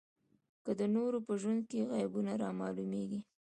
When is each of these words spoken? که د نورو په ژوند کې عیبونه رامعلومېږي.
که 0.63 0.71
د 0.79 0.81
نورو 0.95 1.17
په 1.27 1.33
ژوند 1.41 1.61
کې 1.69 1.89
عیبونه 1.95 2.31
رامعلومېږي. 2.41 3.19